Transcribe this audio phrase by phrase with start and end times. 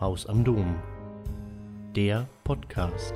[0.00, 0.74] Haus am Dom.
[1.94, 3.14] Der Podcast.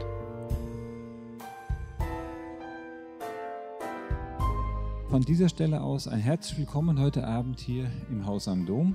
[5.11, 8.95] Von dieser Stelle aus ein herzlich willkommen heute Abend hier im Haus am Dom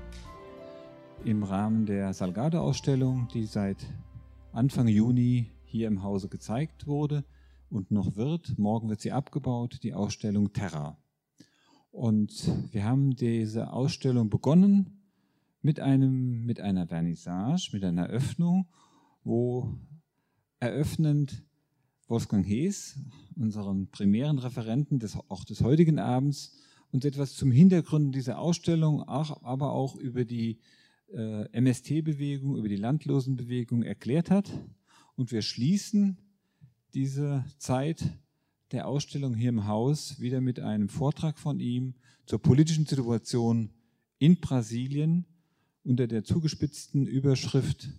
[1.25, 3.85] im Rahmen der Salgado-Ausstellung, die seit
[4.53, 7.25] Anfang Juni hier im Hause gezeigt wurde
[7.69, 8.57] und noch wird.
[8.57, 10.97] Morgen wird sie abgebaut, die Ausstellung Terra.
[11.91, 15.02] Und wir haben diese Ausstellung begonnen
[15.63, 18.67] mit, einem, mit einer Vernissage, mit einer Eröffnung,
[19.23, 19.73] wo
[20.59, 21.43] eröffnend
[22.07, 22.99] Wolfgang Hees,
[23.35, 26.57] unseren primären Referenten des, auch des heutigen Abends,
[26.91, 30.59] uns etwas zum Hintergrund dieser Ausstellung, aber auch über die
[31.11, 34.51] äh, MST-Bewegung, über die Landlosenbewegung erklärt hat.
[35.15, 36.17] Und wir schließen
[36.93, 38.03] diese Zeit
[38.71, 43.69] der Ausstellung hier im Haus wieder mit einem Vortrag von ihm zur politischen Situation
[44.19, 45.25] in Brasilien
[45.83, 47.89] unter der zugespitzten Überschrift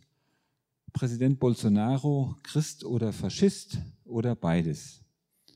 [0.93, 5.02] Präsident Bolsonaro Christ oder Faschist oder beides.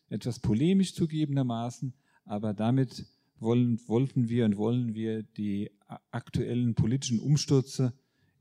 [0.09, 3.07] Etwas polemisch zugegebenermaßen, aber damit
[3.39, 5.70] wollen, wollten wir und wollen wir die
[6.11, 7.93] aktuellen politischen Umstürze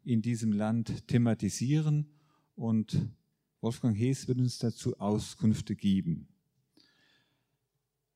[0.03, 2.07] in diesem Land thematisieren
[2.55, 2.97] und
[3.61, 6.27] Wolfgang Hees wird uns dazu Auskünfte geben.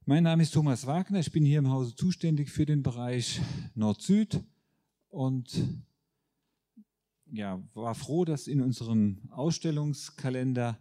[0.05, 3.39] Mein Name ist Thomas Wagner, ich bin hier im Hause zuständig für den Bereich
[3.75, 4.41] Nord-Süd
[5.11, 5.63] und
[7.31, 10.77] ja, war froh, dass in unserem Ausstellungskalender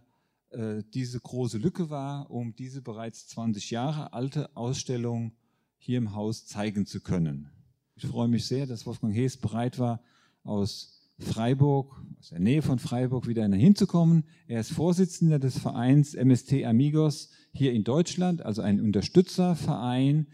[0.49, 5.33] äh, diese große Lücke war, um diese bereits 20 Jahre alte Ausstellung
[5.77, 7.49] hier im Haus zeigen zu können.
[7.95, 10.01] Ich freue mich sehr, dass Wolfgang Hees bereit war,
[10.43, 14.23] aus Freiburg, aus der Nähe von Freiburg wieder hinzukommen.
[14.47, 20.27] Er ist Vorsitzender des Vereins MST Amigos hier in Deutschland, also ein Unterstützerverein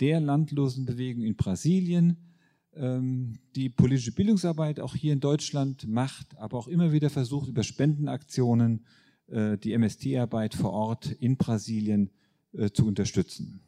[0.00, 2.27] der Landlosenbewegung in Brasilien
[2.74, 8.84] die politische Bildungsarbeit auch hier in Deutschland macht, aber auch immer wieder versucht, über Spendenaktionen
[9.28, 12.10] äh, die MST-Arbeit vor Ort in Brasilien
[12.52, 13.60] äh, zu unterstützen.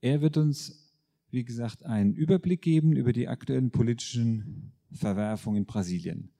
[0.00, 0.92] Er wird uns,
[1.30, 6.30] wie gesagt, einen Überblick geben über die aktuellen politischen Verwerfungen in Brasilien.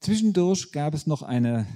[0.00, 1.66] Zwischendurch gab es noch eine,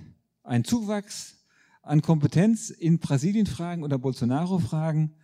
[0.43, 1.47] einen Zuwachs
[1.83, 5.15] an Kompetenz in Brasilien-Fragen oder Bolsonaro-Fragen.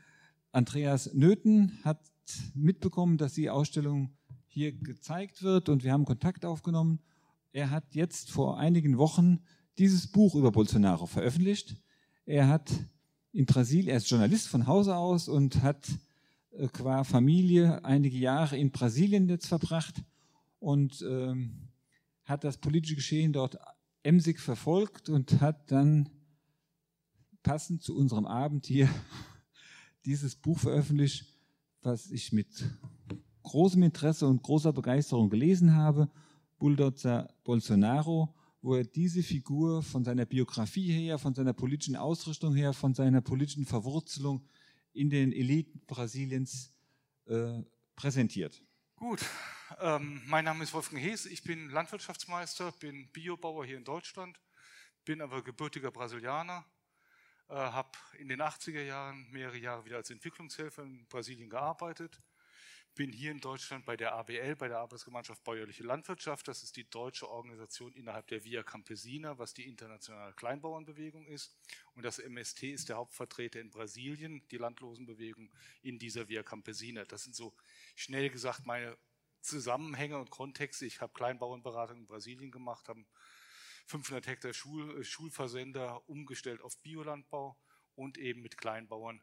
[0.53, 2.12] Andreas Nöthen hat
[2.55, 4.17] mitbekommen, dass die Ausstellung
[4.47, 7.01] hier gezeigt wird und wir haben Kontakt aufgenommen.
[7.53, 9.41] Er hat jetzt vor einigen Wochen
[9.79, 11.77] dieses Buch über Bolsonaro veröffentlicht.
[12.27, 12.71] Er hat
[13.33, 15.89] in Brasilien, er ist Journalist von Hause aus und hat
[16.53, 20.03] äh, qua Familie einige Jahre in Brasilien jetzt verbracht
[20.61, 21.69] und ähm,
[22.25, 23.59] hat das politische Geschehen dort
[24.03, 26.09] emsig verfolgt und hat dann
[27.43, 28.89] passend zu unserem Abend hier
[30.05, 31.32] dieses Buch veröffentlicht,
[31.83, 32.49] was ich mit
[33.43, 36.11] großem Interesse und großer Begeisterung gelesen habe,
[36.59, 42.73] Bulldozer Bolsonaro, wo er diese Figur von seiner Biografie her, von seiner politischen Ausrichtung her,
[42.73, 44.47] von seiner politischen Verwurzelung
[44.93, 46.73] in den Eliten Brasiliens
[47.27, 47.63] äh,
[47.97, 48.63] präsentiert.
[48.95, 49.21] Gut,
[49.81, 54.41] ähm, mein Name ist Wolfgang Hees, ich bin Landwirtschaftsmeister, bin Biobauer hier in Deutschland,
[55.05, 56.65] bin aber gebürtiger Brasilianer,
[57.53, 62.19] äh, habe in den 80er Jahren mehrere Jahre wieder als Entwicklungshelfer in Brasilien gearbeitet.
[62.95, 66.49] Bin hier in Deutschland bei der ABL, bei der Arbeitsgemeinschaft Bäuerliche Landwirtschaft.
[66.49, 71.55] Das ist die deutsche Organisation innerhalb der Via Campesina, was die internationale Kleinbauernbewegung ist.
[71.95, 75.53] Und das MST ist der Hauptvertreter in Brasilien, die Landlosenbewegung
[75.83, 77.05] in dieser Via Campesina.
[77.05, 77.55] Das sind so
[77.95, 78.97] schnell gesagt meine
[79.43, 80.87] Zusammenhänge und Kontexte.
[80.87, 83.05] Ich habe Kleinbauernberatung in Brasilien gemacht, habe
[83.87, 87.59] 500 Hektar Schul, äh, Schulversender umgestellt auf Biolandbau
[87.95, 89.23] und eben mit Kleinbauern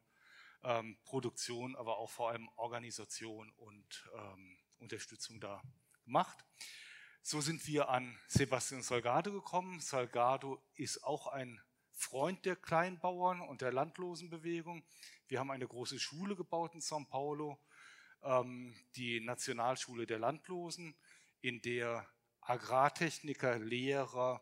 [0.64, 5.62] ähm, Produktion, aber auch vor allem Organisation und ähm, Unterstützung da
[6.04, 6.46] gemacht.
[7.22, 9.80] So sind wir an Sebastian Salgado gekommen.
[9.80, 14.84] Salgado ist auch ein Freund der Kleinbauern und der Landlosenbewegung.
[15.28, 17.60] Wir haben eine große Schule gebaut in São Paulo,
[18.24, 20.96] ähm, die Nationalschule der Landlosen,
[21.42, 22.08] in der
[22.42, 24.42] Agrartechniker, Lehrer,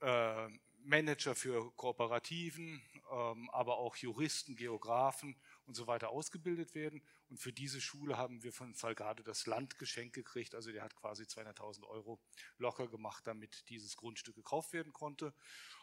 [0.00, 0.48] äh,
[0.84, 5.36] Manager für Kooperativen, ähm, aber auch Juristen, Geografen
[5.66, 7.02] und so weiter ausgebildet werden.
[7.28, 10.54] Und für diese Schule haben wir von Salgado das Land geschenkt gekriegt.
[10.54, 12.20] Also der hat quasi 200.000 Euro
[12.58, 15.34] locker gemacht, damit dieses Grundstück gekauft werden konnte.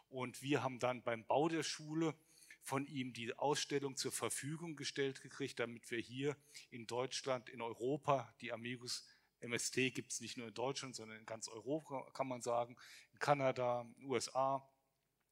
[0.09, 2.15] Und wir haben dann beim Bau der Schule
[2.61, 6.35] von ihm die Ausstellung zur Verfügung gestellt gekriegt, damit wir hier
[6.69, 9.07] in Deutschland, in Europa die Amigos
[9.41, 12.75] MST gibt es nicht nur in Deutschland, sondern in ganz Europa, kann man sagen,
[13.13, 14.67] in Kanada, USA.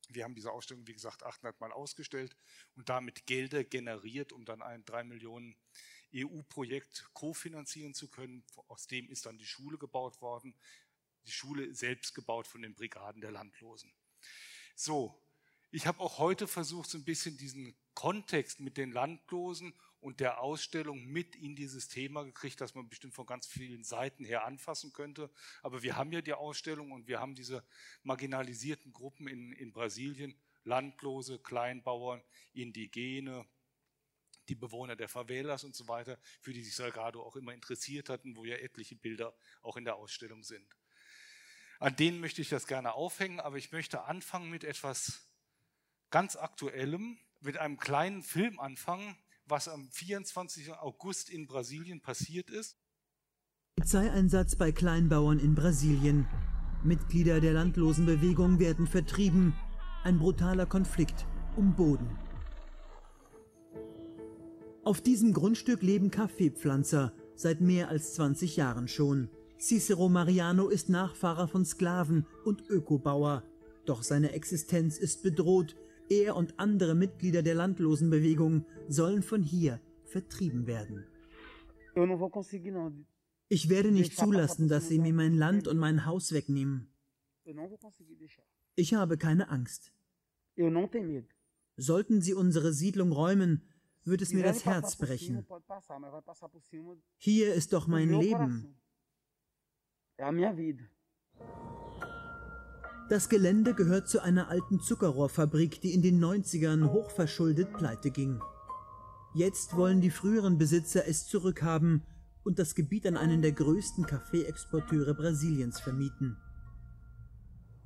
[0.09, 2.37] Wir haben diese Ausstellung, wie gesagt, 800 Mal ausgestellt
[2.75, 5.57] und damit Gelder generiert, um dann ein 3 Millionen
[6.15, 8.45] EU-Projekt kofinanzieren zu können.
[8.67, 10.55] Aus dem ist dann die Schule gebaut worden.
[11.25, 13.93] Die Schule selbst gebaut von den Brigaden der Landlosen.
[14.75, 15.19] So,
[15.71, 20.39] ich habe auch heute versucht, so ein bisschen diesen Kontext mit den Landlosen und der
[20.41, 24.93] Ausstellung mit in dieses Thema gekriegt, dass man bestimmt von ganz vielen Seiten her anfassen
[24.93, 25.29] könnte.
[25.63, 27.65] Aber wir haben ja die Ausstellung und wir haben diese
[28.03, 32.21] marginalisierten Gruppen in, in Brasilien, Landlose, Kleinbauern,
[32.53, 33.45] Indigene,
[34.47, 38.35] die Bewohner der Favelas und so weiter, für die sich Salgado auch immer interessiert hatten,
[38.35, 40.75] wo ja etliche Bilder auch in der Ausstellung sind.
[41.79, 45.26] An denen möchte ich das gerne aufhängen, aber ich möchte anfangen mit etwas
[46.09, 49.15] ganz Aktuellem, mit einem kleinen Film anfangen,
[49.45, 50.73] was am 24.
[50.73, 52.77] August in Brasilien passiert ist.
[53.75, 56.27] Polizeieinsatz bei Kleinbauern in Brasilien.
[56.83, 59.53] Mitglieder der Landlosenbewegung werden vertrieben.
[60.03, 61.25] Ein brutaler Konflikt
[61.55, 62.17] um Boden.
[64.83, 69.29] Auf diesem Grundstück leben Kaffeepflanzer seit mehr als 20 Jahren schon.
[69.59, 73.43] Cicero Mariano ist Nachfahrer von Sklaven und Ökobauer.
[73.85, 75.75] Doch seine Existenz ist bedroht.
[76.09, 81.05] Er und andere Mitglieder der Landlosenbewegung sollen von hier vertrieben werden.
[83.49, 86.89] Ich werde nicht zulassen, dass sie mir mein Land und mein Haus wegnehmen.
[88.75, 89.93] Ich habe keine Angst.
[91.77, 93.63] Sollten sie unsere Siedlung räumen,
[94.03, 95.45] wird es mir das Herz brechen.
[97.17, 98.75] Hier ist doch mein Leben.
[103.09, 108.41] Das Gelände gehört zu einer alten Zuckerrohrfabrik, die in den 90ern hochverschuldet pleite ging.
[109.33, 112.03] Jetzt wollen die früheren Besitzer es zurückhaben
[112.43, 116.35] und das Gebiet an einen der größten Kaffeeexporteure Brasiliens vermieten.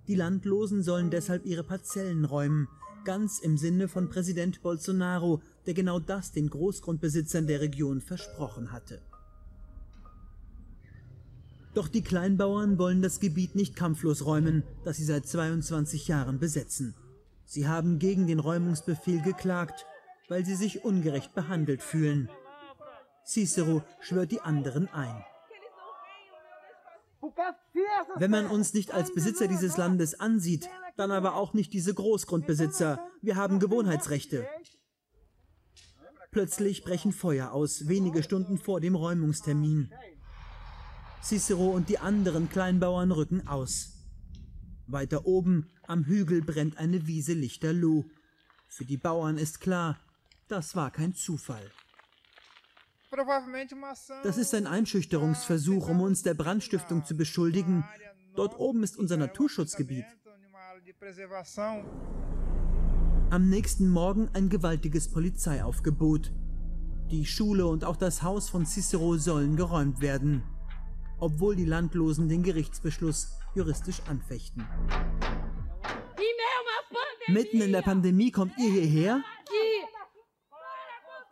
[0.08, 2.68] Die Landlosen sollen deshalb ihre Parzellen räumen,
[3.06, 9.04] ganz im Sinne von Präsident Bolsonaro, der genau das den Großgrundbesitzern der Region versprochen hatte.
[11.74, 16.96] Doch die Kleinbauern wollen das Gebiet nicht kampflos räumen, das sie seit 22 Jahren besetzen.
[17.46, 19.86] Sie haben gegen den Räumungsbefehl geklagt,
[20.28, 22.30] weil sie sich ungerecht behandelt fühlen.
[23.26, 25.24] Cicero schwört die anderen ein.
[28.18, 33.06] Wenn man uns nicht als Besitzer dieses Landes ansieht, dann aber auch nicht diese Großgrundbesitzer.
[33.22, 34.48] Wir haben Gewohnheitsrechte.
[36.32, 39.92] Plötzlich brechen Feuer aus, wenige Stunden vor dem Räumungstermin.
[41.24, 43.94] Cicero und die anderen Kleinbauern rücken aus.
[44.88, 48.06] Weiter oben am Hügel brennt eine Wiese lichterloh.
[48.68, 50.00] Für die Bauern ist klar,
[50.48, 51.72] das war kein Zufall.
[54.24, 57.84] Das ist ein Einschüchterungsversuch, um uns der Brandstiftung zu beschuldigen.
[58.36, 60.06] Dort oben ist unser Naturschutzgebiet.
[63.30, 66.32] Am nächsten Morgen ein gewaltiges Polizeiaufgebot.
[67.12, 70.44] Die Schule und auch das Haus von Cicero sollen geräumt werden,
[71.22, 74.68] obwohl die Landlosen den Gerichtsbeschluss juristisch anfechten.
[77.28, 79.24] Mitten in der Pandemie kommt ihr hierher?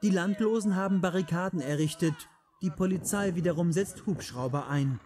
[0.02, 2.14] Die Landlosen haben Barrikaden errichtet,
[2.62, 5.00] die Polizei wiederum setzt Hubschrauber ein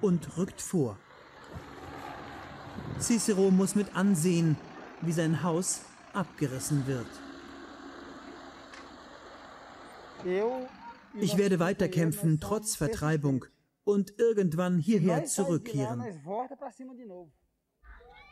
[0.00, 0.98] und rückt vor.
[2.98, 4.56] Cicero muss mit ansehen,
[5.02, 5.82] wie sein Haus
[6.14, 7.06] abgerissen wird.
[11.18, 13.44] Ich werde weiterkämpfen, trotz Vertreibung,
[13.84, 16.04] und irgendwann hierher zurückkehren.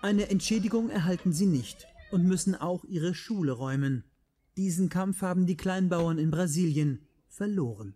[0.02, 4.04] Eine Entschädigung erhalten sie nicht und müssen auch ihre Schule räumen.
[4.56, 7.94] Diesen Kampf haben die Kleinbauern in Brasilien verloren.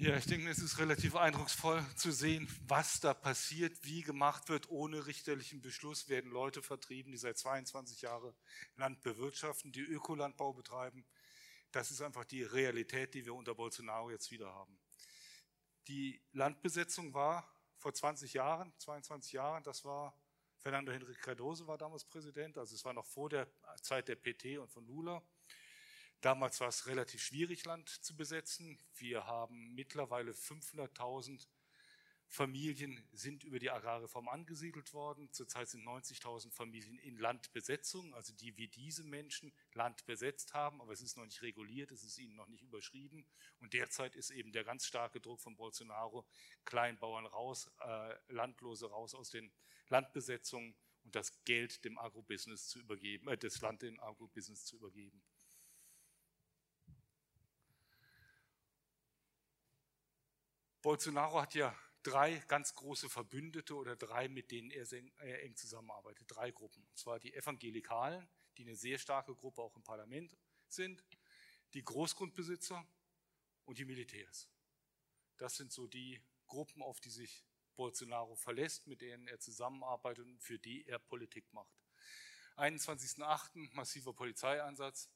[0.00, 4.70] Ja, ich denke, es ist relativ eindrucksvoll zu sehen, was da passiert, wie gemacht wird.
[4.70, 8.32] Ohne richterlichen Beschluss werden Leute vertrieben, die seit 22 Jahren
[8.76, 11.04] Land bewirtschaften, die Ökolandbau betreiben.
[11.70, 14.80] Das ist einfach die Realität, die wir unter Bolsonaro jetzt wieder haben.
[15.86, 20.18] Die Landbesetzung war vor 20 Jahren, 22 Jahren, das war
[20.56, 23.52] Fernando Henrique Cardoso war damals Präsident, also es war noch vor der
[23.82, 25.22] Zeit der PT und von Lula.
[26.20, 28.78] Damals war es relativ schwierig, Land zu besetzen.
[28.96, 31.46] Wir haben mittlerweile 500.000
[32.32, 35.32] Familien sind über die Agrarreform angesiedelt worden.
[35.32, 40.92] Zurzeit sind 90.000 Familien in Landbesetzung, also die wie diese Menschen Land besetzt haben, aber
[40.92, 43.26] es ist noch nicht reguliert, es ist ihnen noch nicht überschrieben.
[43.58, 46.24] Und derzeit ist eben der ganz starke Druck von Bolsonaro,
[46.66, 49.50] Kleinbauern raus, äh, Landlose raus aus den
[49.88, 55.20] Landbesetzungen und das Geld dem Agrobusiness zu übergeben, äh, das Land dem Agrobusiness zu übergeben.
[60.82, 66.24] Bolsonaro hat ja drei ganz große Verbündete oder drei, mit denen er eng zusammenarbeitet.
[66.28, 66.82] Drei Gruppen.
[66.82, 70.36] Und zwar die Evangelikalen, die eine sehr starke Gruppe auch im Parlament
[70.68, 71.04] sind,
[71.74, 72.86] die Großgrundbesitzer
[73.64, 74.48] und die Militärs.
[75.36, 77.44] Das sind so die Gruppen, auf die sich
[77.76, 81.74] Bolsonaro verlässt, mit denen er zusammenarbeitet und für die er Politik macht.
[82.56, 83.74] 21.08.
[83.74, 85.10] massiver Polizeieinsatz,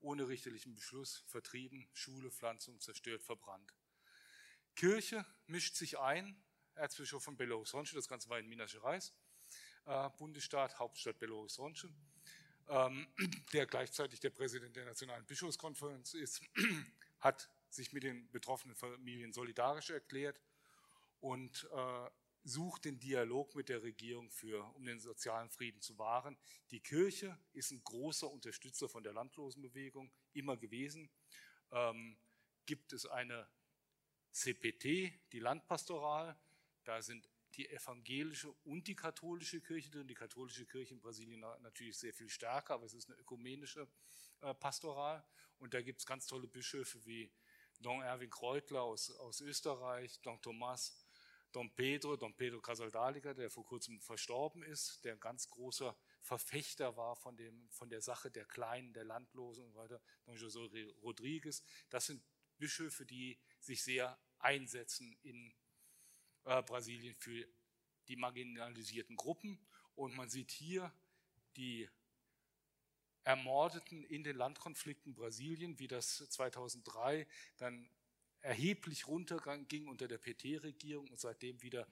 [0.00, 3.74] ohne richterlichen Beschluss, vertrieben, Schule, Pflanzung zerstört, verbrannt.
[4.76, 6.40] Kirche mischt sich ein,
[6.74, 9.14] Erzbischof von Horizonte, das Ganze war in Minas Gerais,
[9.86, 11.88] äh, Bundesstaat, Hauptstadt Horizonte,
[12.68, 13.08] ähm,
[13.54, 16.42] der gleichzeitig der Präsident der Nationalen Bischofskonferenz ist,
[17.20, 20.40] hat sich mit den betroffenen Familien solidarisch erklärt
[21.20, 22.10] und äh,
[22.44, 26.36] sucht den Dialog mit der Regierung für, um den sozialen Frieden zu wahren.
[26.70, 31.10] Die Kirche ist ein großer Unterstützer von der Landlosenbewegung, immer gewesen.
[31.72, 32.18] Ähm,
[32.66, 33.48] gibt es eine
[34.36, 34.84] CPT,
[35.32, 36.36] die Landpastoral,
[36.84, 40.06] da sind die evangelische und die katholische Kirche drin.
[40.06, 43.88] Die katholische Kirche in Brasilien natürlich sehr viel stärker, aber es ist eine ökumenische
[44.42, 45.24] äh, Pastoral.
[45.58, 47.32] Und da gibt es ganz tolle Bischöfe wie
[47.80, 51.06] Don Erwin Kreutler aus, aus Österreich, Don Thomas
[51.56, 56.98] Don Pedro, Don Pedro Casaldaliga, der vor kurzem verstorben ist, der ein ganz großer Verfechter
[56.98, 61.62] war von, dem, von der Sache der Kleinen, der Landlosen und weiter, Don José Rodriguez.
[61.88, 62.22] Das sind
[62.58, 65.52] Bischöfe, die sich sehr einsetzen in
[66.44, 67.46] äh, Brasilien für
[68.08, 69.58] die marginalisierten Gruppen.
[69.94, 70.92] Und man sieht hier
[71.56, 71.88] die
[73.24, 77.90] Ermordeten in den Landkonflikten Brasilien, wie das 2003 dann
[78.40, 81.88] erheblich runterging unter der PT-Regierung und seitdem wieder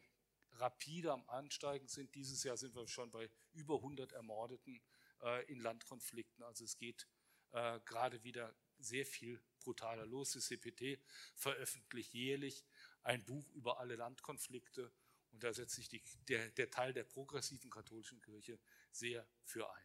[0.53, 2.15] rapide am Ansteigen sind.
[2.15, 4.81] Dieses Jahr sind wir schon bei über 100 Ermordeten
[5.23, 6.45] äh, in Landkonflikten.
[6.45, 7.09] Also es geht
[7.51, 8.55] äh, gerade wieder
[8.85, 10.33] sehr viel brutaler los.
[10.33, 11.01] Die CPT
[11.35, 12.65] veröffentlicht jährlich
[13.03, 14.93] ein Buch über alle Landkonflikte
[15.35, 18.59] und da setzt sich die, der, der Teil der progressiven katholischen Kirche
[18.93, 19.85] sehr für ein.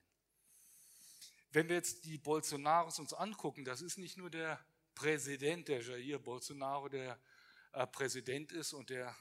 [1.52, 4.64] Wenn wir jetzt die Bolsonaros uns angucken, das ist nicht nur der
[4.94, 7.20] Präsident, der Jair Bolsonaro, der
[7.74, 9.16] äh, Präsident ist und der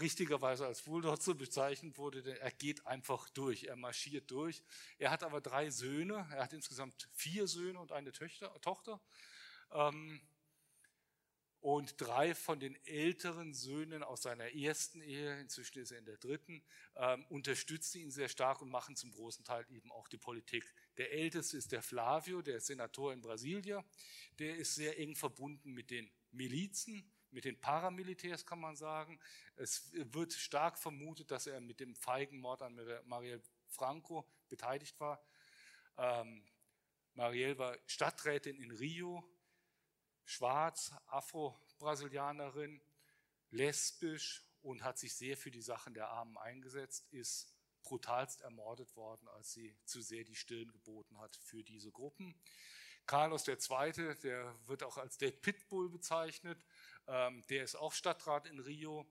[0.00, 4.62] richtigerweise als Bulldozer bezeichnet wurde, der, er geht einfach durch, er marschiert durch.
[4.98, 9.00] Er hat aber drei Söhne, er hat insgesamt vier Söhne und eine Töchter, Tochter.
[9.72, 10.20] Ähm,
[11.60, 16.16] und drei von den älteren Söhnen aus seiner ersten Ehe, inzwischen ist er in der
[16.16, 16.62] dritten,
[16.94, 20.72] ähm, unterstützen ihn sehr stark und machen zum großen Teil eben auch die Politik.
[20.96, 23.84] Der älteste ist der Flavio, der Senator in Brasilia.
[24.38, 29.20] Der ist sehr eng verbunden mit den Milizen, mit den Paramilitärs kann man sagen.
[29.56, 35.22] Es wird stark vermutet, dass er mit dem feigen Mord an Marielle Franco beteiligt war.
[35.98, 36.44] Ähm,
[37.14, 39.24] Marielle war Stadträtin in Rio,
[40.24, 42.80] schwarz, Afro-Brasilianerin,
[43.50, 47.52] lesbisch und hat sich sehr für die Sachen der Armen eingesetzt, ist
[47.82, 52.34] brutalst ermordet worden, als sie zu sehr die Stirn geboten hat für diese Gruppen.
[53.06, 56.58] Carlos II., der wird auch als der Pitbull bezeichnet,
[57.06, 59.06] der ist auch Stadtrat in Rio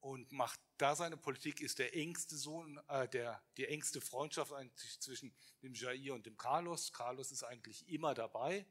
[0.00, 5.00] und macht da seine Politik, ist der engste Sohn, äh, der, die engste Freundschaft eigentlich
[5.00, 6.92] zwischen dem Jair und dem Carlos.
[6.92, 8.64] Carlos ist eigentlich immer dabei.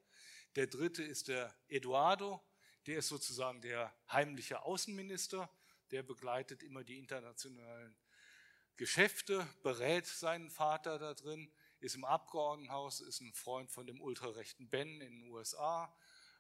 [0.56, 2.42] Der dritte ist der Eduardo,
[2.86, 5.50] der ist sozusagen der heimliche Außenminister,
[5.92, 7.96] der begleitet immer die internationalen
[8.78, 14.70] Geschäfte, berät seinen Vater da drin, ist im Abgeordnetenhaus, ist ein Freund von dem ultrarechten
[14.70, 15.94] Ben in den USA.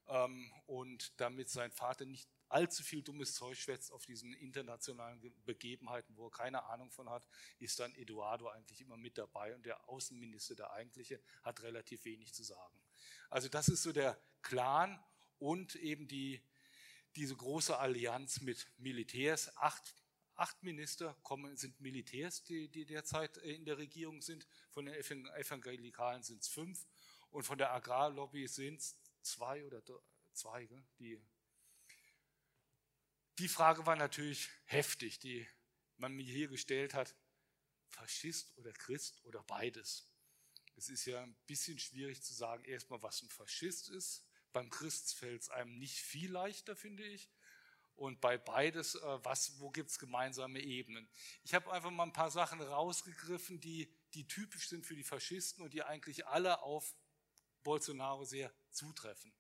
[0.07, 6.15] Ähm, und damit sein Vater nicht allzu viel dummes Zeug schwätzt auf diesen internationalen Begebenheiten,
[6.15, 7.27] wo er keine Ahnung von hat,
[7.59, 12.33] ist dann Eduardo eigentlich immer mit dabei und der Außenminister, der eigentliche, hat relativ wenig
[12.33, 12.79] zu sagen.
[13.29, 14.97] Also das ist so der Clan
[15.39, 16.41] und eben die,
[17.15, 19.55] diese große Allianz mit Militärs.
[19.57, 19.95] Acht,
[20.35, 24.47] acht Minister kommen, sind Militärs, die, die derzeit in der Regierung sind.
[24.69, 26.87] Von den Evangelikalen sind es fünf
[27.29, 28.95] und von der Agrarlobby sind es
[29.31, 29.81] zwei oder
[30.33, 30.67] zwei,
[30.99, 31.21] die
[33.39, 35.47] die Frage war natürlich heftig, die
[35.97, 37.15] man mir hier gestellt hat.
[37.89, 40.09] Faschist oder Christ oder beides?
[40.75, 44.25] Es ist ja ein bisschen schwierig zu sagen, erstmal, was ein Faschist ist.
[44.53, 47.29] Beim Christ fällt es einem nicht viel leichter, finde ich.
[47.95, 51.09] Und bei beides, äh, was, wo gibt es gemeinsame Ebenen?
[51.43, 55.63] Ich habe einfach mal ein paar Sachen rausgegriffen, die, die typisch sind für die Faschisten
[55.63, 56.95] und die eigentlich alle auf
[57.63, 59.33] Bolsonaro sehr zutreffen.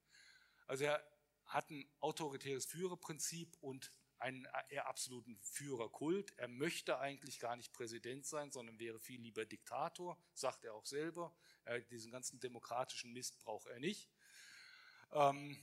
[0.67, 1.03] Also er
[1.45, 6.33] hat ein autoritäres Führerprinzip und einen eher absoluten Führerkult.
[6.37, 10.85] Er möchte eigentlich gar nicht Präsident sein, sondern wäre viel lieber Diktator, sagt er auch
[10.85, 11.35] selber.
[11.63, 14.09] Er, diesen ganzen demokratischen Mist braucht er nicht.
[15.11, 15.57] Ähm,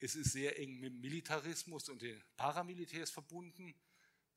[0.00, 3.74] es ist sehr eng mit Militarismus und den Paramilitärs verbunden.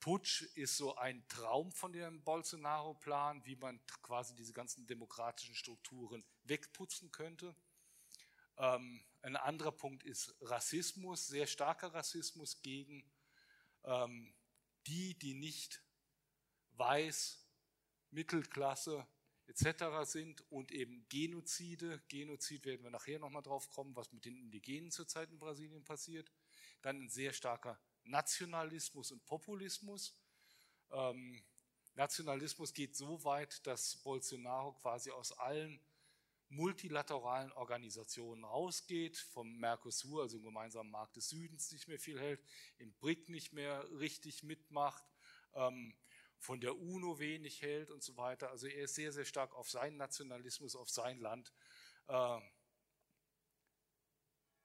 [0.02, 6.26] Putsch ist so ein Traum von dem Bolsonaro-Plan, wie man quasi diese ganzen demokratischen Strukturen
[6.44, 7.56] wegputzen könnte.
[8.58, 13.04] Ähm, ein anderer Punkt ist Rassismus, sehr starker Rassismus gegen
[13.84, 14.34] ähm,
[14.88, 15.84] die, die nicht
[16.72, 17.46] weiß,
[18.10, 19.06] Mittelklasse
[19.46, 20.04] etc.
[20.04, 22.02] sind und eben Genozide.
[22.08, 26.32] Genozid werden wir nachher nochmal drauf kommen, was mit den Indigenen zurzeit in Brasilien passiert.
[26.82, 30.16] Dann ein sehr starker Nationalismus und Populismus.
[30.92, 31.44] Ähm,
[31.96, 35.80] Nationalismus geht so weit, dass Bolsonaro quasi aus allen
[36.50, 42.44] multilateralen Organisationen rausgeht, vom Mercosur, also dem gemeinsamen Markt des Südens, nicht mehr viel hält,
[42.78, 45.04] in BRIC nicht mehr richtig mitmacht,
[45.54, 45.96] ähm,
[46.38, 48.50] von der UNO wenig hält und so weiter.
[48.50, 51.54] Also er ist sehr, sehr stark auf seinen Nationalismus, auf sein Land
[52.08, 52.40] äh,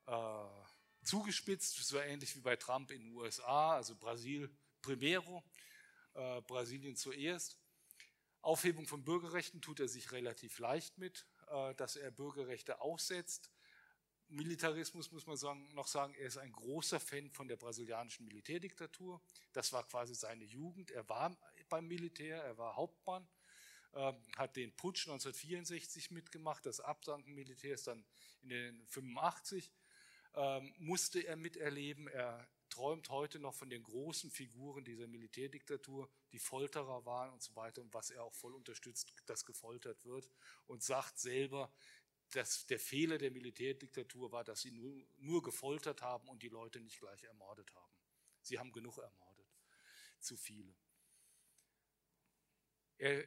[0.07, 0.65] äh,
[1.07, 4.51] zugespitzt, so ähnlich wie bei Trump in den USA, also Brasil
[4.83, 5.45] primero,
[6.15, 7.59] äh, Brasilien zuerst.
[8.43, 13.51] Aufhebung von Bürgerrechten tut er sich relativ leicht mit, äh, dass er Bürgerrechte aussetzt.
[14.29, 19.21] Militarismus muss man sagen, noch sagen, er ist ein großer Fan von der brasilianischen Militärdiktatur.
[19.53, 20.91] Das war quasi seine Jugend.
[20.91, 21.37] Er war
[21.69, 23.27] beim Militär, er war Hauptmann,
[23.93, 28.05] äh, hat den Putsch 1964 mitgemacht, das Abdanken Militärs dann
[28.43, 29.73] in den 85
[30.37, 32.09] ähm, musste er miterleben.
[32.09, 37.55] Er träumt heute noch von den großen Figuren dieser Militärdiktatur, die Folterer waren und so
[37.57, 40.28] weiter und was er auch voll unterstützt, dass gefoltert wird
[40.66, 41.73] und sagt selber,
[42.33, 46.81] dass der Fehler der Militärdiktatur war, dass sie nur, nur gefoltert haben und die Leute
[46.81, 47.95] nicht gleich ermordet haben.
[48.43, 49.47] Sie haben genug ermordet,
[50.21, 50.75] zu viele.
[52.99, 53.25] Er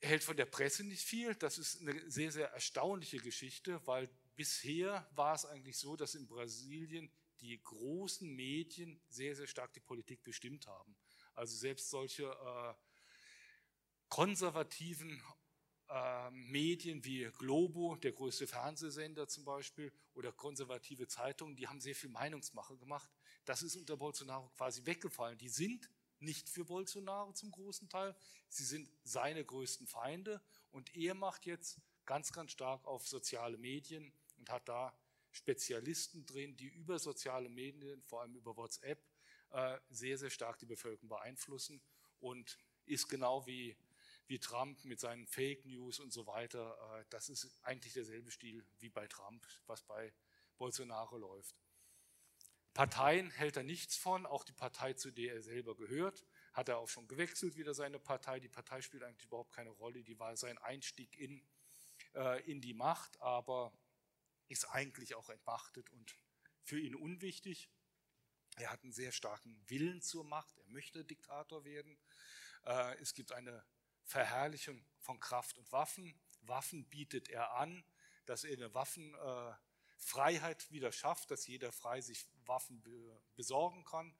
[0.00, 1.34] hält von der Presse nicht viel.
[1.34, 6.26] Das ist eine sehr, sehr erstaunliche Geschichte, weil bisher war es eigentlich so, dass in
[6.26, 7.10] Brasilien
[7.40, 10.96] die großen Medien sehr, sehr stark die Politik bestimmt haben.
[11.34, 12.74] Also selbst solche äh,
[14.08, 15.22] konservativen
[15.88, 21.94] äh, Medien wie Globo, der größte Fernsehsender zum Beispiel, oder konservative Zeitungen, die haben sehr
[21.94, 23.10] viel Meinungsmache gemacht.
[23.44, 25.38] Das ist unter Bolsonaro quasi weggefallen.
[25.38, 25.88] Die sind
[26.20, 28.14] nicht für Bolsonaro zum großen Teil.
[28.48, 34.12] Sie sind seine größten Feinde und er macht jetzt ganz, ganz stark auf soziale Medien
[34.42, 34.92] und hat da
[35.30, 39.00] Spezialisten drin, die über soziale Medien, vor allem über WhatsApp,
[39.50, 41.80] äh, sehr, sehr stark die Bevölkerung beeinflussen
[42.18, 43.76] und ist genau wie,
[44.26, 46.76] wie Trump mit seinen Fake News und so weiter.
[46.98, 50.12] Äh, das ist eigentlich derselbe Stil wie bei Trump, was bei
[50.58, 51.54] Bolsonaro läuft.
[52.74, 56.78] Parteien hält er nichts von, auch die Partei, zu der er selber gehört, hat er
[56.78, 58.40] auch schon gewechselt, wieder seine Partei.
[58.40, 61.46] Die Partei spielt eigentlich überhaupt keine Rolle, die war sein Einstieg in,
[62.16, 63.72] äh, in die Macht, aber
[64.52, 66.14] ist eigentlich auch entmachtet und
[66.62, 67.70] für ihn unwichtig.
[68.56, 71.98] Er hat einen sehr starken Willen zur Macht, er möchte Diktator werden.
[72.64, 73.64] Äh, es gibt eine
[74.04, 76.20] Verherrlichung von Kraft und Waffen.
[76.42, 77.84] Waffen bietet er an,
[78.26, 82.82] dass er eine Waffenfreiheit wieder schafft, dass jeder frei sich Waffen
[83.34, 84.14] besorgen kann,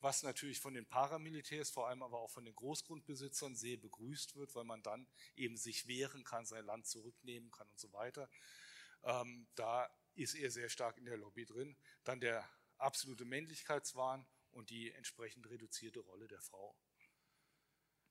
[0.00, 4.54] was natürlich von den Paramilitärs, vor allem aber auch von den Großgrundbesitzern sehr begrüßt wird,
[4.54, 8.30] weil man dann eben sich wehren kann, sein Land zurücknehmen kann und so weiter.
[9.04, 11.76] Ähm, da ist er sehr stark in der Lobby drin.
[12.04, 16.76] Dann der absolute Männlichkeitswahn und die entsprechend reduzierte Rolle der Frau.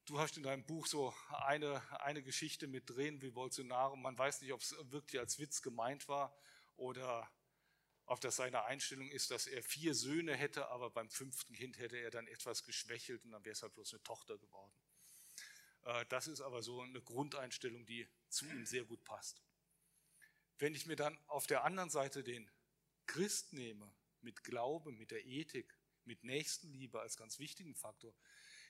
[0.06, 3.96] Du hast in deinem Buch so eine, eine Geschichte mit drin, wie Bolsonaro.
[3.96, 6.38] Man weiß nicht, ob es wirklich als Witz gemeint war
[6.76, 7.32] oder
[8.06, 11.98] ob das seine Einstellung ist, dass er vier Söhne hätte, aber beim fünften Kind hätte
[11.98, 14.74] er dann etwas geschwächelt und dann wäre es halt bloß eine Tochter geworden.
[15.84, 19.42] Äh, das ist aber so eine Grundeinstellung, die zu ihm sehr gut passt.
[20.58, 22.50] Wenn ich mir dann auf der anderen Seite den
[23.08, 28.16] Christ nehme, mit Glaube, mit der Ethik, mit Nächstenliebe als ganz wichtigen Faktor,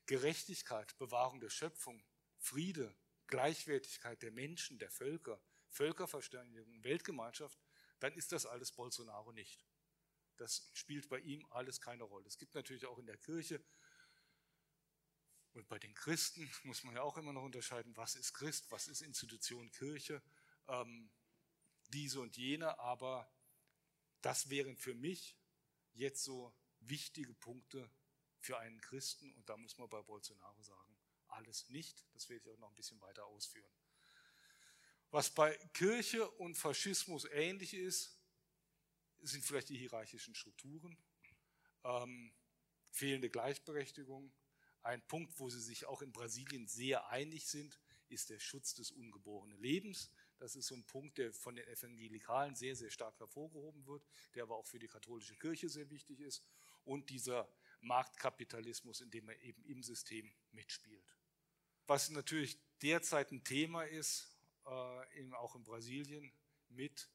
[0.05, 2.03] Gerechtigkeit, Bewahrung der Schöpfung,
[2.37, 2.95] Friede,
[3.27, 7.59] Gleichwertigkeit der Menschen, der Völker, Völkerverständigung, Weltgemeinschaft,
[7.99, 9.61] dann ist das alles Bolsonaro nicht.
[10.37, 12.27] Das spielt bei ihm alles keine Rolle.
[12.27, 13.63] Es gibt natürlich auch in der Kirche
[15.53, 18.87] und bei den Christen muss man ja auch immer noch unterscheiden, was ist Christ, was
[18.87, 20.21] ist Institution Kirche.
[20.67, 21.09] Ähm,
[21.93, 23.32] diese und jene, aber
[24.21, 25.38] das wären für mich
[25.93, 27.89] jetzt so wichtige Punkte
[28.39, 32.06] für einen Christen und da muss man bei Bolsonaro sagen, alles nicht.
[32.13, 33.71] Das werde ich auch noch ein bisschen weiter ausführen.
[35.12, 38.17] Was bei Kirche und Faschismus ähnlich ist,
[39.21, 40.97] sind vielleicht die hierarchischen Strukturen,
[41.84, 42.34] ähm,
[42.91, 44.34] fehlende Gleichberechtigung.
[44.82, 47.79] Ein Punkt, wo sie sich auch in Brasilien sehr einig sind,
[48.10, 50.12] ist der Schutz des ungeborenen Lebens.
[50.43, 54.43] Das ist so ein Punkt, der von den Evangelikalen sehr, sehr stark hervorgehoben wird, der
[54.43, 56.43] aber auch für die katholische Kirche sehr wichtig ist.
[56.84, 61.15] Und dieser Marktkapitalismus, in dem er eben im System mitspielt.
[61.88, 66.29] Was natürlich derzeit ein Thema ist, äh, auch in Brasilien,
[66.67, 67.10] mit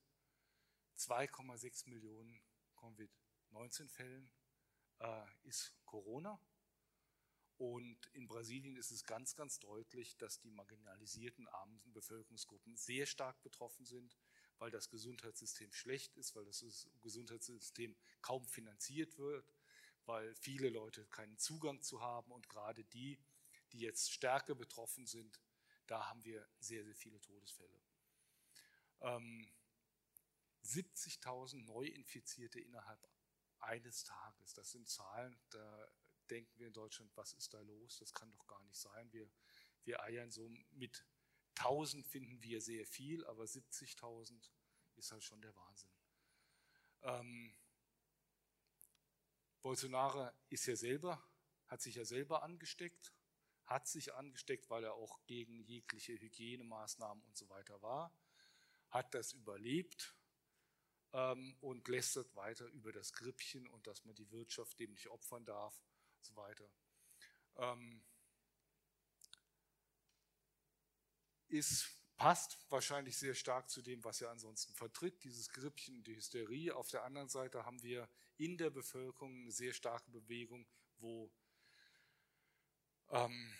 [0.96, 2.40] 2,6 Millionen
[2.76, 4.30] Covid-19-Fällen,
[5.00, 6.40] äh, ist Corona.
[7.58, 13.42] Und in Brasilien ist es ganz, ganz deutlich, dass die marginalisierten armen Bevölkerungsgruppen sehr stark
[13.42, 14.16] betroffen sind,
[14.58, 19.52] weil das Gesundheitssystem schlecht ist, weil das Gesundheitssystem kaum finanziert wird,
[20.06, 23.18] weil viele Leute keinen Zugang zu haben und gerade die,
[23.72, 25.40] die jetzt stärker betroffen sind,
[25.88, 27.82] da haben wir sehr, sehr viele Todesfälle.
[29.00, 29.50] Ähm,
[30.62, 33.00] 70.000 Neuinfizierte innerhalb
[33.58, 34.54] eines Tages.
[34.54, 35.88] Das sind Zahlen, da
[36.30, 37.98] denken wir in Deutschland, was ist da los?
[37.98, 39.12] Das kann doch gar nicht sein.
[39.12, 39.28] Wir,
[39.84, 41.04] wir eiern so mit
[41.58, 44.50] 1000 finden wir sehr viel, aber 70.000
[44.96, 45.90] ist halt schon der Wahnsinn.
[47.02, 47.54] Ähm,
[49.60, 51.22] Bolsonaro ist ja selber,
[51.66, 53.12] hat sich ja selber angesteckt,
[53.64, 58.16] hat sich angesteckt, weil er auch gegen jegliche Hygienemaßnahmen und so weiter war,
[58.90, 60.16] hat das überlebt
[61.12, 65.44] ähm, und lästert weiter über das Grippchen und dass man die Wirtschaft dem nicht opfern
[65.44, 65.82] darf
[66.18, 66.68] und so weiter.
[67.56, 68.02] Ähm,
[71.48, 76.74] ist, passt wahrscheinlich sehr stark zu dem, was er ansonsten vertritt, dieses Grippchen, die Hysterie.
[76.74, 80.66] Auf der anderen Seite haben wir in der Bevölkerung eine sehr starke Bewegung,
[80.98, 81.32] wo
[83.10, 83.54] ähm,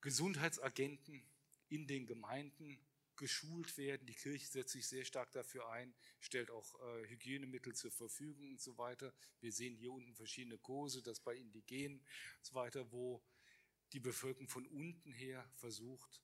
[0.00, 1.24] Gesundheitsagenten
[1.68, 2.84] in den Gemeinden
[3.22, 4.04] geschult werden.
[4.04, 8.60] Die Kirche setzt sich sehr stark dafür ein, stellt auch äh, Hygienemittel zur Verfügung und
[8.60, 9.14] so weiter.
[9.38, 13.22] Wir sehen hier unten verschiedene Kurse, das bei Indigenen und so weiter, wo
[13.92, 16.20] die Bevölkerung von unten her versucht,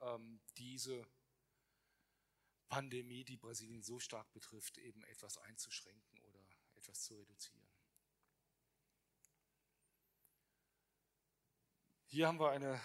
[0.00, 1.04] ähm, diese
[2.68, 6.40] Pandemie, die Brasilien so stark betrifft, eben etwas einzuschränken oder
[6.76, 7.66] etwas zu reduzieren.
[12.06, 12.80] Hier haben wir eine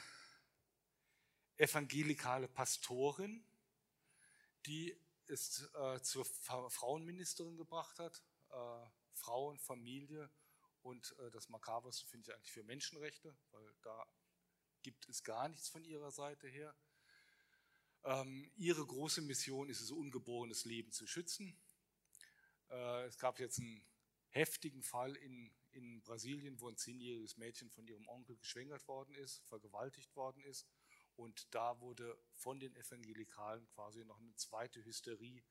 [1.57, 3.45] evangelikale Pastorin,
[4.65, 4.97] die
[5.27, 8.21] es äh, zur Frauenministerin gebracht hat.
[8.51, 10.29] Äh, Frauen, Familie
[10.81, 14.05] und äh, das Makaberste finde ich eigentlich für Menschenrechte, weil da
[14.81, 16.75] gibt es gar nichts von ihrer Seite her.
[18.03, 21.55] Ähm, ihre große Mission ist es, ungeborenes Leben zu schützen.
[23.05, 23.83] Es gab jetzt einen
[24.29, 29.43] heftigen Fall in, in Brasilien, wo ein zehnjähriges Mädchen von ihrem Onkel geschwängert worden ist,
[29.45, 30.65] vergewaltigt worden ist.
[31.15, 35.43] Und da wurde von den Evangelikalen quasi noch eine zweite Hysterie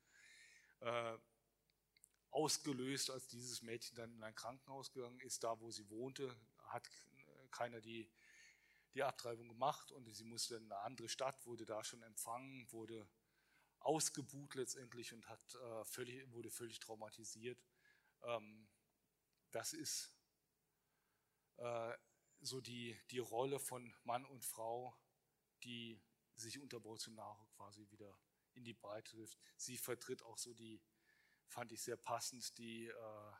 [0.79, 1.17] äh,
[2.31, 5.43] ausgelöst, als dieses Mädchen dann in ein Krankenhaus gegangen ist.
[5.43, 6.89] Da, wo sie wohnte, hat
[7.51, 8.11] keiner die
[8.93, 13.07] die Abtreibung gemacht und sie musste in eine andere Stadt, wurde da schon empfangen, wurde
[13.79, 17.63] ausgebuht letztendlich und hat, äh, völlig, wurde völlig traumatisiert.
[18.23, 18.67] Ähm,
[19.51, 20.11] das ist
[21.57, 21.93] äh,
[22.41, 24.95] so die, die Rolle von Mann und Frau,
[25.63, 26.01] die
[26.35, 28.17] sich unter Bolsonaro quasi wieder
[28.53, 29.37] in die Breite trifft.
[29.57, 30.81] Sie vertritt auch so die,
[31.47, 33.31] fand ich sehr passend, die äh,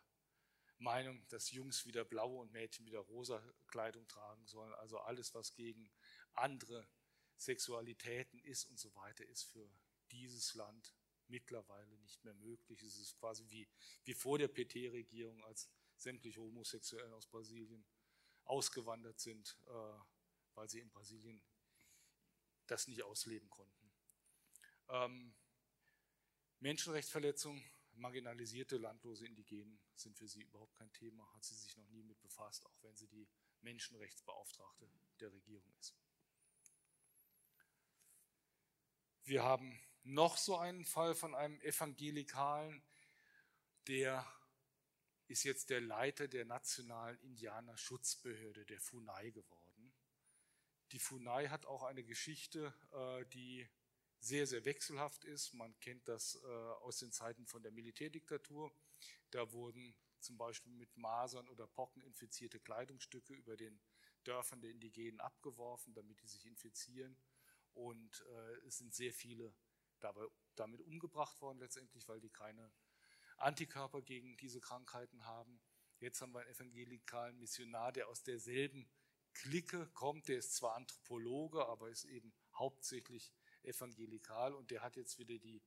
[0.78, 4.74] Meinung, dass Jungs wieder blaue und Mädchen wieder rosa Kleidung tragen sollen.
[4.76, 5.92] Also alles, was gegen
[6.34, 6.88] andere
[7.38, 9.70] Sexualitäten ist und so weiter, ist für
[10.12, 10.96] dieses Land
[11.28, 12.82] mittlerweile nicht mehr möglich.
[12.84, 13.68] Es ist quasi wie,
[14.04, 17.86] wie vor der PT-Regierung, als sämtliche Homosexuellen aus Brasilien
[18.44, 20.00] ausgewandert sind, äh,
[20.56, 21.42] weil sie in Brasilien
[22.72, 23.92] das nicht ausleben konnten.
[24.90, 25.36] Ähm,
[26.60, 27.64] Menschenrechtsverletzungen
[27.96, 32.20] marginalisierte, landlose Indigenen sind für sie überhaupt kein Thema, hat sie sich noch nie mit
[32.22, 33.28] befasst, auch wenn sie die
[33.62, 35.96] Menschenrechtsbeauftragte der Regierung ist.
[39.24, 42.84] Wir haben noch so einen Fall von einem Evangelikalen,
[43.88, 44.26] der
[45.28, 49.61] ist jetzt der Leiter der nationalen Indianerschutzbehörde, der FUNAI, geworden.
[50.92, 53.68] Die FUNAI hat auch eine Geschichte, äh, die
[54.20, 55.54] sehr, sehr wechselhaft ist.
[55.54, 58.74] Man kennt das äh, aus den Zeiten von der Militärdiktatur.
[59.32, 63.82] Da wurden zum Beispiel mit Masern oder Pocken infizierte Kleidungsstücke über den
[64.26, 67.18] Dörfern der Indigenen abgeworfen, damit die sich infizieren.
[67.74, 69.56] Und äh, es sind sehr viele
[70.02, 72.72] dabei, damit umgebracht worden letztendlich, weil die keine
[73.38, 75.62] Antikörper gegen diese Krankheiten haben.
[76.00, 78.90] Jetzt haben wir einen evangelikalen Missionar, der aus derselben
[79.34, 80.28] Clique kommt.
[80.28, 83.32] Der ist zwar Anthropologe, aber ist eben hauptsächlich
[83.64, 85.62] evangelikal und der hat jetzt wieder die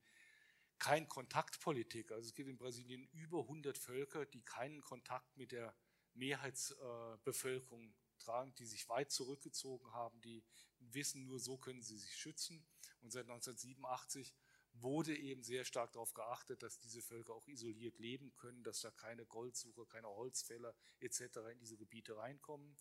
[0.77, 2.11] kein Kontaktpolitik.
[2.11, 5.75] Also es gibt in Brasilien über 100 Völker, die keinen Kontakt mit der
[6.13, 10.43] Mehrheitsbevölkerung tragen, die sich weit zurückgezogen haben, die
[10.79, 12.65] wissen, nur so können sie sich schützen.
[13.01, 14.33] Und seit 1987
[14.81, 18.91] wurde eben sehr stark darauf geachtet, dass diese Völker auch isoliert leben können, dass da
[18.91, 21.21] keine Goldsucher, keine Holzfäller etc.
[21.51, 22.77] in diese Gebiete reinkommen.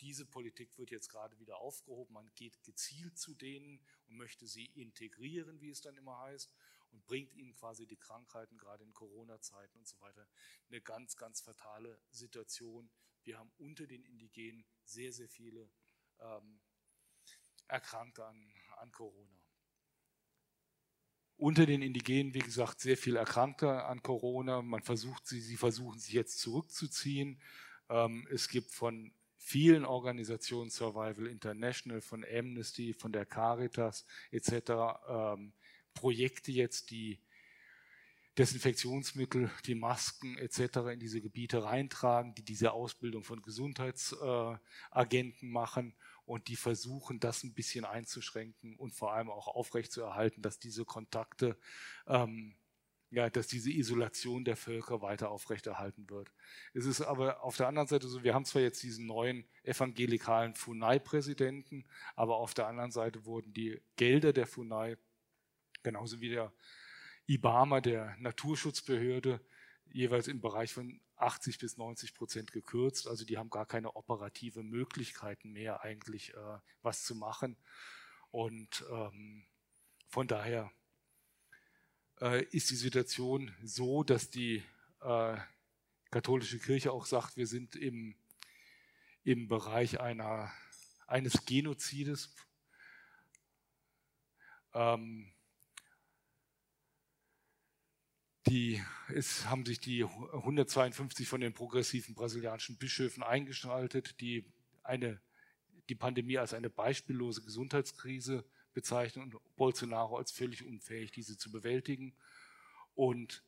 [0.00, 2.14] Diese Politik wird jetzt gerade wieder aufgehoben.
[2.14, 6.52] Man geht gezielt zu denen und möchte sie integrieren, wie es dann immer heißt,
[6.92, 10.28] und bringt ihnen quasi die Krankheiten, gerade in Corona-Zeiten und so weiter,
[10.68, 12.90] eine ganz, ganz fatale Situation.
[13.22, 15.70] Wir haben unter den Indigenen sehr, sehr viele
[16.20, 16.60] ähm,
[17.68, 19.45] Erkrankte an, an Corona.
[21.38, 24.62] Unter den Indigenen, wie gesagt, sehr viele Erkrankte an Corona.
[24.62, 27.38] Man versucht sie, sie versuchen sich jetzt zurückzuziehen.
[27.90, 34.70] Ähm, es gibt von vielen Organisationen, Survival International, von Amnesty, von der Caritas etc.,
[35.08, 35.52] ähm,
[35.92, 37.20] Projekte jetzt, die
[38.38, 40.92] Desinfektionsmittel, die Masken etc.
[40.92, 45.94] in diese Gebiete reintragen, die diese Ausbildung von Gesundheitsagenten machen
[46.26, 51.56] und die versuchen, das ein bisschen einzuschränken und vor allem auch aufrechtzuerhalten, dass diese Kontakte,
[52.06, 52.56] ähm,
[53.10, 56.32] ja, dass diese Isolation der Völker weiter aufrechterhalten wird.
[56.74, 60.54] Es ist aber auf der anderen Seite so, wir haben zwar jetzt diesen neuen evangelikalen
[60.56, 61.86] FUNAI-Präsidenten,
[62.16, 64.98] aber auf der anderen Seite wurden die Gelder der FUNAI,
[65.84, 66.52] genauso wie der
[67.28, 69.40] IBAMA, der Naturschutzbehörde,
[69.92, 73.08] jeweils im Bereich von 80 bis 90 Prozent gekürzt.
[73.08, 77.56] Also die haben gar keine operative Möglichkeiten mehr eigentlich äh, was zu machen.
[78.30, 79.46] Und ähm,
[80.08, 80.70] von daher
[82.20, 84.62] äh, ist die Situation so, dass die
[85.00, 85.36] äh,
[86.10, 88.16] katholische Kirche auch sagt, wir sind im,
[89.24, 90.52] im Bereich einer,
[91.06, 92.34] eines Genozides.
[94.74, 95.32] Ähm,
[98.48, 104.44] Die, es haben sich die 152 von den progressiven brasilianischen Bischöfen eingeschaltet, die
[104.84, 105.20] eine,
[105.88, 112.14] die Pandemie als eine beispiellose Gesundheitskrise bezeichnen und Bolsonaro als völlig unfähig, diese zu bewältigen.
[112.94, 113.42] Und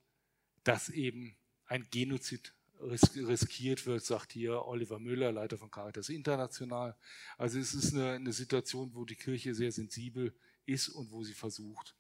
[0.65, 6.97] dass eben ein Genozid riskiert wird, sagt hier Oliver Müller, Leiter von Caritas International.
[7.37, 10.35] Also es ist eine, eine Situation, wo die Kirche sehr sensibel
[10.67, 11.95] ist und wo sie versucht,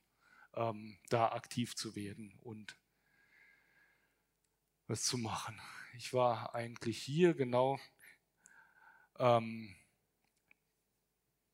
[0.54, 2.76] ähm, da aktiv zu werden und
[4.88, 5.60] was zu machen.
[5.96, 7.78] Ich war eigentlich hier genau.
[9.18, 9.74] Ähm,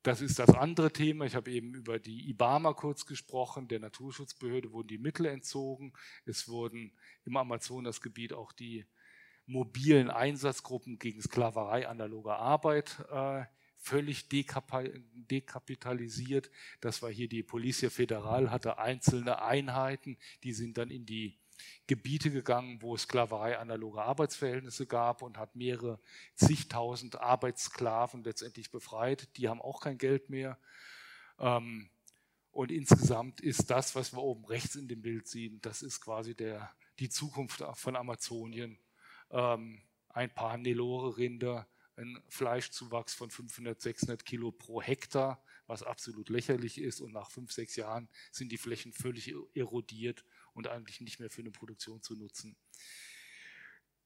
[0.02, 1.24] das ist das andere Thema.
[1.24, 3.68] Ich habe eben über die IBAMA kurz gesprochen.
[3.68, 5.92] Der Naturschutzbehörde wurden die Mittel entzogen.
[6.26, 6.92] Es wurden
[7.24, 8.86] im Amazonasgebiet auch die
[9.46, 13.44] mobilen Einsatzgruppen gegen Sklaverei analoger Arbeit äh,
[13.76, 16.50] völlig dekapitalisiert.
[16.80, 21.38] Das war hier die Policia Federal, hatte einzelne Einheiten, die sind dann in die
[21.86, 26.00] Gebiete gegangen, wo es Sklaverei analoge Arbeitsverhältnisse gab und hat mehrere
[26.34, 29.28] zigtausend Arbeitssklaven letztendlich befreit.
[29.36, 30.58] Die haben auch kein Geld mehr.
[31.38, 31.90] Ähm,
[32.50, 36.36] und insgesamt ist das, was wir oben rechts in dem Bild sehen, das ist quasi
[36.36, 38.78] der, die Zukunft von Amazonien.
[39.30, 46.78] Ähm, ein paar Nelore-Rinder, ein Fleischzuwachs von 500, 600 Kilo pro Hektar, was absolut lächerlich
[46.78, 47.00] ist.
[47.00, 51.42] Und nach fünf, sechs Jahren sind die Flächen völlig erodiert und eigentlich nicht mehr für
[51.42, 52.56] eine Produktion zu nutzen.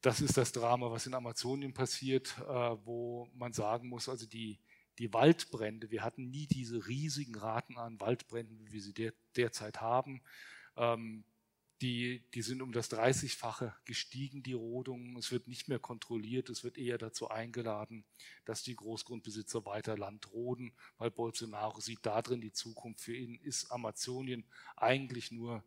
[0.01, 4.59] Das ist das Drama, was in Amazonien passiert, äh, wo man sagen muss, also die,
[4.99, 9.81] die Waldbrände, wir hatten nie diese riesigen Raten an Waldbränden, wie wir sie der, derzeit
[9.81, 10.23] haben.
[10.77, 11.25] Ähm,
[11.81, 15.17] die, die sind um das 30-fache gestiegen, die Rodungen.
[15.17, 18.05] Es wird nicht mehr kontrolliert, es wird eher dazu eingeladen,
[18.45, 23.01] dass die Großgrundbesitzer weiter Land roden, weil Bolsonaro sieht da drin die Zukunft.
[23.01, 24.45] Für ihn ist Amazonien
[24.77, 25.65] eigentlich nur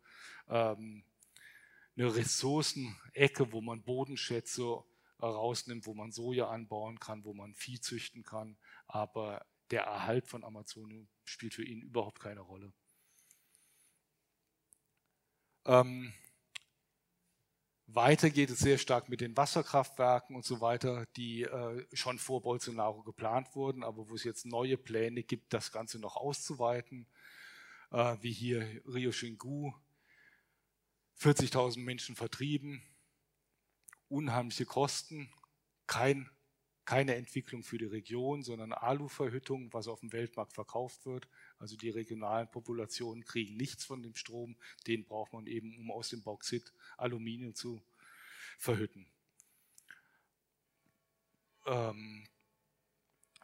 [0.48, 1.04] ähm,
[1.96, 4.84] eine Ressourcenecke, wo man Bodenschätze
[5.20, 8.56] rausnimmt, wo man Soja anbauen kann, wo man Vieh züchten kann.
[8.86, 12.72] Aber der Erhalt von Amazonien spielt für ihn überhaupt keine Rolle.
[15.64, 16.12] Ähm,
[17.86, 22.40] weiter geht es sehr stark mit den Wasserkraftwerken und so weiter, die äh, schon vor
[22.40, 27.06] Bolsonaro geplant wurden, aber wo es jetzt neue Pläne gibt, das Ganze noch auszuweiten,
[27.90, 29.72] äh, wie hier Rio Xingu,
[31.20, 32.82] 40.000 Menschen vertrieben,
[34.08, 35.30] unheimliche Kosten,
[35.86, 36.30] kein
[36.84, 41.28] keine Entwicklung für die Region, sondern Aluverhüttung, was auf dem Weltmarkt verkauft wird.
[41.62, 44.56] Also die regionalen Populationen kriegen nichts von dem Strom,
[44.88, 47.80] den braucht man eben, um aus dem Bauxit Aluminium zu
[48.58, 49.06] verhütten.
[51.66, 52.26] Ähm,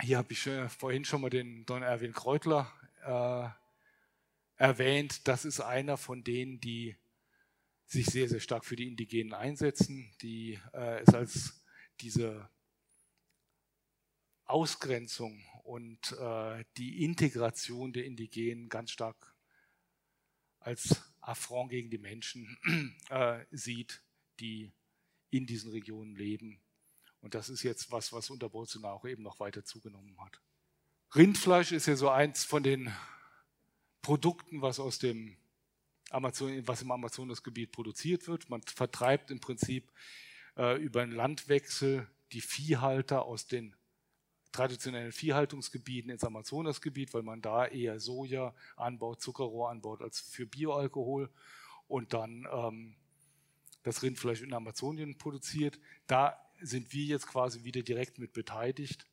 [0.00, 2.72] hier habe ich äh, vorhin schon mal den Don Erwin Kreutler
[3.04, 5.28] äh, erwähnt.
[5.28, 6.96] Das ist einer von denen, die
[7.86, 11.62] sich sehr, sehr stark für die Indigenen einsetzen, die äh, es als
[12.00, 12.50] diese
[14.44, 19.34] Ausgrenzung und äh, die Integration der Indigenen ganz stark
[20.60, 22.56] als Affront gegen die Menschen
[23.10, 24.02] äh, sieht,
[24.40, 24.72] die
[25.28, 26.58] in diesen Regionen leben.
[27.20, 30.40] Und das ist jetzt was, was unter Bolsonaro eben noch weiter zugenommen hat.
[31.14, 32.90] Rindfleisch ist ja so eins von den
[34.00, 35.36] Produkten, was aus dem
[36.08, 38.48] Amazon, was im Amazonasgebiet produziert wird.
[38.48, 39.92] Man vertreibt im Prinzip
[40.56, 43.76] äh, über einen Landwechsel die Viehhalter aus den
[44.52, 51.30] traditionellen Viehhaltungsgebieten ins Amazonasgebiet, weil man da eher Soja anbaut, Zuckerrohr anbaut als für Bioalkohol
[51.86, 52.96] und dann ähm,
[53.82, 55.78] das Rindfleisch in Amazonien produziert.
[56.06, 59.06] Da sind wir jetzt quasi wieder direkt mit beteiligt,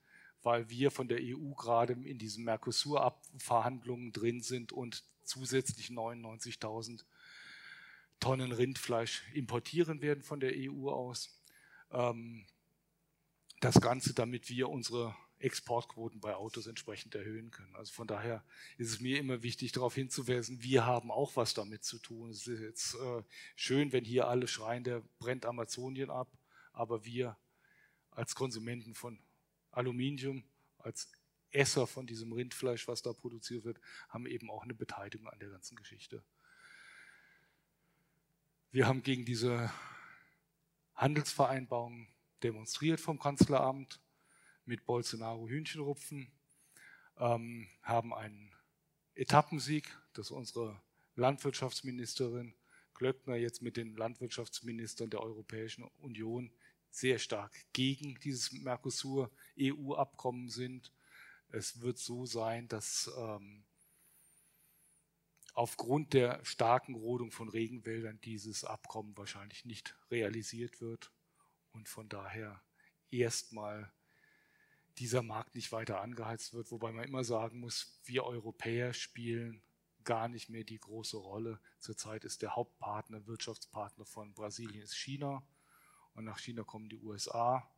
[0.43, 7.03] weil wir von der EU gerade in diesen Mercosur-Verhandlungen drin sind und zusätzlich 99.000
[8.19, 11.41] Tonnen Rindfleisch importieren werden von der EU aus.
[11.91, 12.45] Ähm,
[13.59, 17.75] das Ganze, damit wir unsere Exportquoten bei Autos entsprechend erhöhen können.
[17.75, 18.43] Also von daher
[18.77, 22.29] ist es mir immer wichtig, darauf hinzuweisen, wir haben auch was damit zu tun.
[22.29, 23.23] Es ist jetzt äh,
[23.55, 26.31] schön, wenn hier alle schreien, der brennt Amazonien ab,
[26.71, 27.37] aber wir
[28.11, 29.19] als Konsumenten von
[29.71, 30.43] Aluminium,
[30.77, 31.11] als
[31.51, 35.49] Esser von diesem Rindfleisch, was da produziert wird, haben eben auch eine Beteiligung an der
[35.49, 36.23] ganzen Geschichte.
[38.71, 39.71] Wir haben gegen diese
[40.95, 42.07] Handelsvereinbarung
[42.43, 44.01] demonstriert vom Kanzleramt
[44.65, 46.31] mit Bolsonaro Hühnchenrupfen,
[47.17, 48.53] ähm, haben einen
[49.13, 50.81] Etappensieg, dass unsere
[51.15, 52.53] Landwirtschaftsministerin
[52.93, 56.51] Glöckner jetzt mit den Landwirtschaftsministern der Europäischen Union
[56.89, 60.93] sehr stark gegen dieses Mercosur-EU-Abkommen sind.
[61.49, 63.65] Es wird so sein, dass ähm,
[65.53, 71.11] aufgrund der starken Rodung von Regenwäldern dieses Abkommen wahrscheinlich nicht realisiert wird
[71.71, 72.61] und von daher
[73.09, 73.91] erstmal
[74.97, 79.61] dieser Markt nicht weiter angeheizt wird, wobei man immer sagen muss, wir Europäer spielen
[80.03, 81.59] gar nicht mehr die große Rolle.
[81.79, 85.43] Zurzeit ist der Hauptpartner, Wirtschaftspartner von Brasilien ist China
[86.13, 87.69] und nach China kommen die USA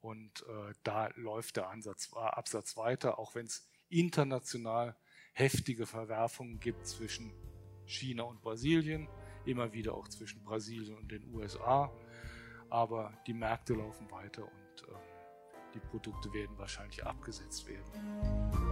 [0.00, 4.96] und äh, da läuft der Ansatz, äh, Absatz weiter, auch wenn es international
[5.34, 7.32] heftige Verwerfungen gibt zwischen
[7.84, 9.08] China und Brasilien,
[9.44, 11.92] immer wieder auch zwischen Brasilien und den USA,
[12.70, 15.11] aber die Märkte laufen weiter und äh,
[15.74, 18.71] die Produkte werden wahrscheinlich abgesetzt werden.